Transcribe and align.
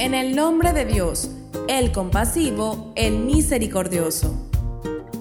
En 0.00 0.14
el 0.14 0.34
nombre 0.34 0.72
de 0.72 0.86
Dios, 0.86 1.30
el 1.68 1.92
compasivo, 1.92 2.94
el 2.96 3.18
misericordioso. 3.18 4.34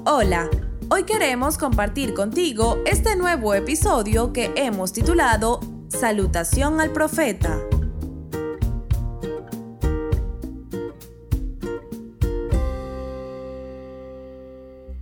Hola, 0.06 0.50
hoy 0.90 1.04
queremos 1.04 1.58
compartir 1.58 2.14
contigo 2.14 2.78
este 2.86 3.18
nuevo 3.18 3.54
episodio 3.54 4.32
que 4.32 4.54
hemos 4.56 4.94
titulado 4.94 5.60
Salutación 5.90 6.80
al 6.80 6.94
Profeta. 6.94 7.60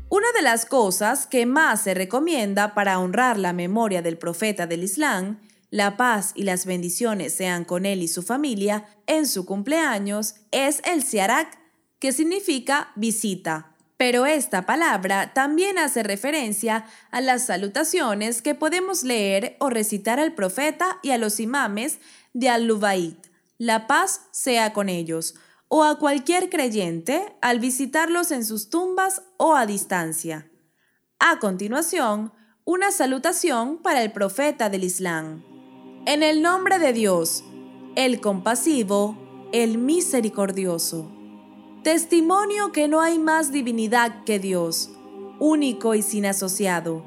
Una 0.10 0.32
de 0.36 0.42
las 0.42 0.66
cosas 0.66 1.28
que 1.28 1.46
más 1.46 1.84
se 1.84 1.94
recomienda 1.94 2.74
para 2.74 2.98
honrar 2.98 3.38
la 3.38 3.54
memoria 3.54 4.02
del 4.02 4.18
profeta 4.18 4.66
del 4.66 4.84
Islam 4.84 5.38
la 5.70 5.98
paz 5.98 6.32
y 6.36 6.44
las 6.44 6.66
bendiciones 6.66 7.34
sean 7.34 7.66
con 7.66 7.86
él 7.86 8.02
y 8.02 8.08
su 8.08 8.24
familia 8.24 8.86
en 9.06 9.28
su 9.28 9.46
cumpleaños, 9.46 10.36
es 10.52 10.82
el 10.86 11.04
Siarak, 11.04 11.60
que 12.00 12.14
significa 12.14 12.92
visita. 12.96 13.76
Pero 13.98 14.26
esta 14.28 14.66
palabra 14.66 15.34
también 15.34 15.80
hace 15.80 16.04
referencia 16.04 16.86
a 17.10 17.20
las 17.20 17.48
salutaciones 17.48 18.42
que 18.42 18.54
podemos 18.54 19.04
leer 19.04 19.58
o 19.60 19.70
recitar 19.70 20.20
al 20.20 20.36
profeta 20.36 21.00
y 21.02 21.12
a 21.12 21.18
los 21.18 21.40
imames 21.40 22.00
de 22.34 22.50
Al-Lubayt. 22.50 23.28
La 23.58 23.88
paz 23.88 24.22
sea 24.32 24.72
con 24.72 24.88
ellos, 24.88 25.34
o 25.68 25.84
a 25.84 25.98
cualquier 25.98 26.50
creyente 26.50 27.36
al 27.42 27.60
visitarlos 27.60 28.32
en 28.32 28.46
sus 28.46 28.70
tumbas 28.70 29.24
o 29.38 29.56
a 29.56 29.66
distancia. 29.66 30.50
A 31.20 31.40
continuación, 31.40 32.32
una 32.64 32.92
salutación 32.92 33.82
para 33.82 34.04
el 34.04 34.12
profeta 34.12 34.70
del 34.70 34.84
Islam. 34.84 35.57
En 36.08 36.24
el 36.24 36.42
nombre 36.42 36.80
de 36.80 36.94
Dios, 36.94 37.44
el 37.96 38.22
compasivo, 38.22 39.18
el 39.52 39.78
misericordioso. 39.78 41.12
Testimonio 41.84 42.72
que 42.72 42.88
no 42.88 43.02
hay 43.02 43.20
más 43.20 43.52
divinidad 43.52 44.24
que 44.24 44.40
Dios, 44.40 44.90
único 45.38 45.96
y 45.96 46.02
sin 46.02 46.26
asociado. 46.26 47.04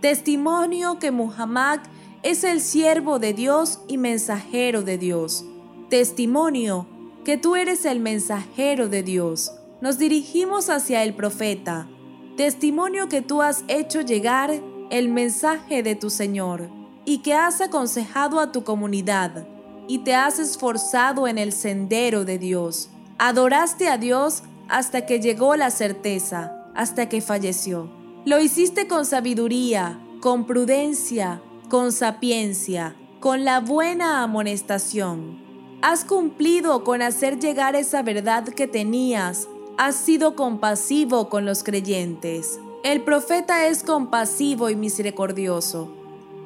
Testimonio 0.00 0.98
que 0.98 1.12
Muhammad 1.12 1.78
es 2.24 2.42
el 2.42 2.60
siervo 2.60 3.20
de 3.20 3.34
Dios 3.34 3.82
y 3.86 3.98
mensajero 3.98 4.82
de 4.82 4.98
Dios. 4.98 5.44
Testimonio 5.88 6.88
que 7.24 7.36
tú 7.36 7.54
eres 7.54 7.84
el 7.84 8.00
mensajero 8.00 8.88
de 8.88 9.04
Dios. 9.04 9.52
Nos 9.80 9.96
dirigimos 9.96 10.70
hacia 10.70 11.04
el 11.04 11.14
profeta. 11.14 11.86
Testimonio 12.36 13.08
que 13.08 13.22
tú 13.22 13.42
has 13.42 13.62
hecho 13.68 14.00
llegar 14.00 14.60
el 14.90 15.08
mensaje 15.08 15.84
de 15.84 15.94
tu 15.94 16.10
Señor 16.10 16.77
y 17.08 17.20
que 17.20 17.32
has 17.32 17.62
aconsejado 17.62 18.38
a 18.38 18.52
tu 18.52 18.64
comunidad 18.64 19.46
y 19.86 20.00
te 20.00 20.14
has 20.14 20.38
esforzado 20.38 21.26
en 21.26 21.38
el 21.38 21.54
sendero 21.54 22.26
de 22.26 22.38
Dios. 22.38 22.90
Adoraste 23.16 23.88
a 23.88 23.96
Dios 23.96 24.42
hasta 24.68 25.06
que 25.06 25.18
llegó 25.18 25.56
la 25.56 25.70
certeza, 25.70 26.66
hasta 26.74 27.08
que 27.08 27.22
falleció. 27.22 27.88
Lo 28.26 28.38
hiciste 28.42 28.86
con 28.88 29.06
sabiduría, 29.06 29.98
con 30.20 30.44
prudencia, 30.44 31.40
con 31.70 31.92
sapiencia, 31.92 32.94
con 33.20 33.42
la 33.42 33.60
buena 33.60 34.22
amonestación. 34.22 35.42
Has 35.80 36.04
cumplido 36.04 36.84
con 36.84 37.00
hacer 37.00 37.38
llegar 37.38 37.74
esa 37.74 38.02
verdad 38.02 38.44
que 38.44 38.66
tenías. 38.66 39.48
Has 39.78 39.96
sido 39.96 40.36
compasivo 40.36 41.30
con 41.30 41.46
los 41.46 41.64
creyentes. 41.64 42.60
El 42.84 43.00
profeta 43.00 43.66
es 43.66 43.82
compasivo 43.82 44.68
y 44.68 44.76
misericordioso 44.76 45.97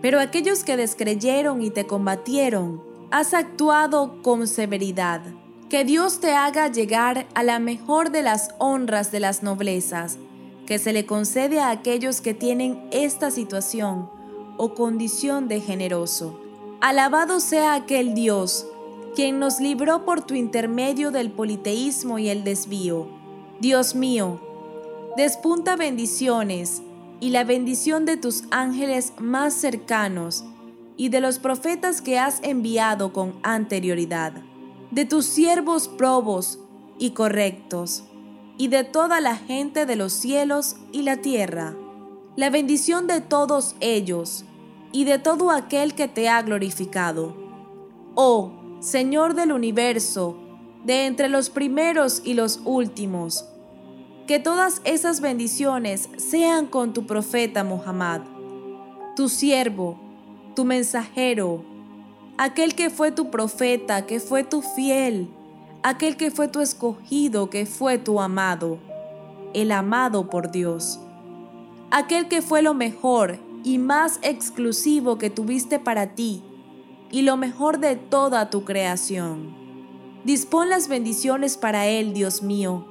pero 0.03 0.21
aquellos 0.21 0.65
que 0.65 0.77
descreyeron 0.77 1.63
y 1.63 1.71
te 1.71 1.87
combatieron, 1.87 2.83
has 3.13 3.33
actuado 3.35 4.21
con 4.23 4.49
severidad. 4.49 5.23
Que 5.71 5.85
Dios 5.85 6.21
te 6.21 6.35
haga 6.35 6.69
llegar 6.69 7.27
a 7.35 7.43
la 7.45 7.61
mejor 7.61 8.11
de 8.11 8.23
las 8.23 8.51
honras 8.59 9.13
de 9.13 9.21
las 9.21 9.43
noblezas, 9.43 10.19
que 10.67 10.79
se 10.79 10.93
le 10.93 11.07
concede 11.07 11.61
a 11.61 11.71
aquellos 11.71 12.21
que 12.21 12.35
tienen 12.35 12.83
esta 12.91 13.31
situación 13.31 14.11
o 14.59 14.75
condición 14.75 15.49
de 15.49 15.61
generoso. 15.61 16.39
Alabado 16.81 17.39
sea 17.39 17.75
aquel 17.75 18.13
Dios, 18.13 18.67
quien 19.15 19.39
nos 19.39 19.61
libró 19.61 20.05
por 20.05 20.23
tu 20.27 20.35
intermedio 20.35 21.11
del 21.11 21.31
politeísmo 21.31 22.19
y 22.19 22.29
el 22.29 22.45
desvío. 22.45 23.07
Dios 23.61 23.95
mío, 23.95 24.41
despunta 25.17 25.77
bendiciones 25.77 26.83
y 27.23 27.31
la 27.31 27.45
bendición 27.45 28.05
de 28.05 28.17
tus 28.17 28.43
ángeles 28.51 29.13
más 29.21 29.55
cercanos 29.55 30.45
y 30.97 31.09
de 31.09 31.21
los 31.21 31.39
profetas 31.39 32.03
que 32.03 32.19
has 32.19 32.41
enviado 32.43 33.13
con 33.13 33.39
anterioridad, 33.45 34.33
de 34.91 35.05
tus 35.05 35.27
siervos 35.27 35.87
probos 35.87 36.59
y 36.99 37.11
correctos, 37.13 38.03
y 38.59 38.67
de 38.67 38.83
toda 38.83 39.21
la 39.21 39.37
gente 39.37 39.87
de 39.87 39.95
los 39.95 40.13
cielos 40.13 40.75
y 40.91 41.03
la 41.03 41.19
tierra, 41.19 41.77
la 42.35 42.51
bendición 42.51 43.07
de 43.07 43.21
todos 43.21 43.77
ellos 43.79 44.45
y 44.91 45.05
de 45.05 45.21
todo 45.21 45.53
aquel 45.53 45.95
que 45.95 46.09
te 46.09 46.29
ha 46.29 46.43
glorificado. 46.43 47.37
Oh 48.17 48.51
Señor 48.81 49.35
del 49.35 49.53
universo, 49.53 50.37
de 50.85 51.07
entre 51.07 51.29
los 51.29 51.51
primeros 51.51 52.21
y 52.25 52.35
los 52.35 52.61
últimos, 52.65 53.45
que 54.27 54.39
todas 54.39 54.81
esas 54.85 55.21
bendiciones 55.21 56.09
sean 56.17 56.67
con 56.67 56.93
tu 56.93 57.07
profeta 57.07 57.65
Muhammad, 57.65 58.23
tu 59.17 59.29
siervo, 59.29 59.99
tu 60.55 60.65
mensajero, 60.65 61.65
aquel 62.39 62.75
que 62.75 62.91
fue 62.91 63.11
tu 63.11 63.31
profeta, 63.31 64.07
que 64.07 64.21
fue 64.21 64.45
tu 64.45 64.63
fiel, 64.63 65.29
aquel 65.83 66.17
que 66.17 66.31
fue 66.31 66.49
tu 66.49 66.61
escogido, 66.61 67.51
que 67.51 67.67
fue 67.67 67.99
tu 67.99 68.21
amado, 68.21 68.79
el 69.55 69.73
amado 69.73 70.31
por 70.31 70.51
Dios, 70.51 71.01
aquel 71.91 72.29
que 72.29 72.43
fue 72.43 72.63
lo 72.63 72.75
mejor 72.75 73.39
y 73.65 73.79
más 73.79 74.19
exclusivo 74.23 75.19
que 75.19 75.31
tuviste 75.31 75.79
para 75.79 76.15
ti 76.15 76.43
y 77.11 77.23
lo 77.23 77.37
mejor 77.37 77.79
de 77.79 77.97
toda 77.97 78.51
tu 78.51 78.65
creación. 78.65 79.55
Dispón 80.25 80.69
las 80.69 80.89
bendiciones 80.89 81.57
para 81.57 81.87
él, 81.89 82.15
Dios 82.15 82.43
mío, 82.43 82.87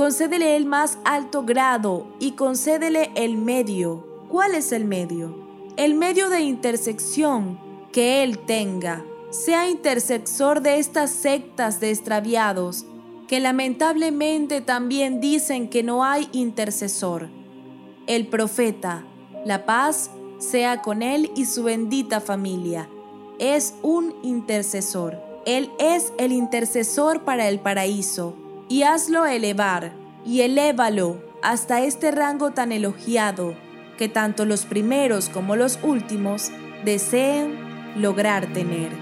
concédele 0.00 0.56
el 0.56 0.64
más 0.64 0.96
alto 1.04 1.42
grado 1.42 2.06
y 2.18 2.30
concédele 2.30 3.10
el 3.16 3.36
medio. 3.36 4.02
¿Cuál 4.30 4.54
es 4.54 4.72
el 4.72 4.86
medio? 4.86 5.36
El 5.76 5.92
medio 5.92 6.30
de 6.30 6.40
intersección 6.40 7.60
que 7.92 8.22
Él 8.22 8.38
tenga, 8.38 9.04
sea 9.28 9.68
intercesor 9.68 10.62
de 10.62 10.78
estas 10.78 11.10
sectas 11.10 11.80
de 11.80 11.90
extraviados, 11.90 12.86
que 13.28 13.40
lamentablemente 13.40 14.62
también 14.62 15.20
dicen 15.20 15.68
que 15.68 15.82
no 15.82 16.02
hay 16.02 16.30
intercesor. 16.32 17.28
El 18.06 18.26
profeta, 18.28 19.04
la 19.44 19.66
paz 19.66 20.12
sea 20.38 20.80
con 20.80 21.02
él 21.02 21.30
y 21.36 21.44
su 21.44 21.64
bendita 21.64 22.22
familia. 22.22 22.88
Es 23.38 23.74
un 23.82 24.14
intercesor. 24.22 25.20
Él 25.44 25.70
es 25.78 26.14
el 26.16 26.32
intercesor 26.32 27.22
para 27.22 27.50
el 27.50 27.60
paraíso 27.60 28.34
y 28.70 28.84
hazlo 28.84 29.26
elevar, 29.26 29.92
y 30.24 30.42
elévalo 30.42 31.20
hasta 31.42 31.82
este 31.82 32.12
rango 32.12 32.52
tan 32.52 32.70
elogiado 32.70 33.54
que 33.98 34.08
tanto 34.08 34.44
los 34.44 34.64
primeros 34.64 35.28
como 35.28 35.56
los 35.56 35.80
últimos 35.82 36.52
deseen 36.84 37.58
lograr 37.96 38.46
tener. 38.52 38.92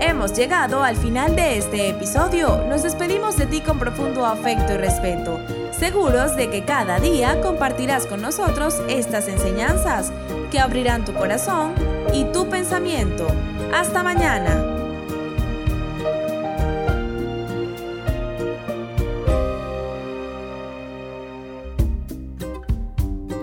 Hemos 0.00 0.36
llegado 0.36 0.82
al 0.82 0.96
final 0.96 1.36
de 1.36 1.56
este 1.56 1.90
episodio. 1.90 2.64
Nos 2.68 2.82
despedimos 2.82 3.36
de 3.36 3.46
ti 3.46 3.60
con 3.60 3.78
profundo 3.78 4.26
afecto 4.26 4.72
y 4.72 4.78
respeto, 4.78 5.38
seguros 5.70 6.34
de 6.34 6.50
que 6.50 6.64
cada 6.64 6.98
día 6.98 7.40
compartirás 7.40 8.06
con 8.06 8.20
nosotros 8.20 8.82
estas 8.88 9.28
enseñanzas 9.28 10.10
que 10.50 10.58
abrirán 10.58 11.04
tu 11.04 11.14
corazón 11.14 11.74
y 12.12 12.24
tu 12.32 12.48
pensamiento. 12.48 13.28
Hasta 13.72 14.02
mañana. 14.02 14.79